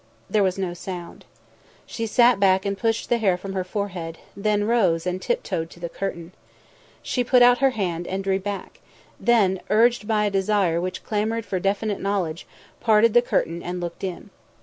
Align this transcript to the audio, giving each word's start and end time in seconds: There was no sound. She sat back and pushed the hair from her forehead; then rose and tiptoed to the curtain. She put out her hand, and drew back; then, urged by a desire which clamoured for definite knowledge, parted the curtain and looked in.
There 0.31 0.41
was 0.41 0.57
no 0.57 0.73
sound. 0.73 1.25
She 1.85 2.07
sat 2.07 2.39
back 2.39 2.65
and 2.65 2.75
pushed 2.75 3.07
the 3.07 3.19
hair 3.19 3.37
from 3.37 3.53
her 3.53 3.63
forehead; 3.63 4.17
then 4.35 4.63
rose 4.63 5.05
and 5.05 5.21
tiptoed 5.21 5.69
to 5.69 5.79
the 5.79 5.89
curtain. 5.89 6.31
She 7.03 7.23
put 7.23 7.43
out 7.43 7.59
her 7.59 7.69
hand, 7.69 8.07
and 8.07 8.23
drew 8.23 8.39
back; 8.39 8.79
then, 9.19 9.61
urged 9.69 10.07
by 10.07 10.25
a 10.25 10.31
desire 10.31 10.81
which 10.81 11.03
clamoured 11.03 11.45
for 11.45 11.59
definite 11.59 11.99
knowledge, 12.01 12.47
parted 12.79 13.13
the 13.13 13.21
curtain 13.21 13.61
and 13.61 13.79
looked 13.79 14.03
in. 14.03 14.31